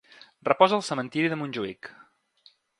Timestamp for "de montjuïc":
1.35-1.93